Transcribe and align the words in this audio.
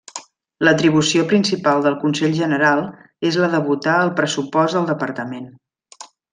L'atribució 0.67 1.25
principal 1.33 1.85
del 1.89 1.97
Consell 2.05 2.33
General 2.39 2.83
és 3.31 3.39
la 3.45 3.53
de 3.53 3.61
votar 3.69 4.01
el 4.07 4.13
pressupost 4.23 4.81
del 4.81 4.93
departament. 4.97 5.49